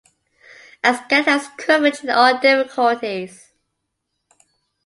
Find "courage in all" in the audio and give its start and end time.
1.59-2.39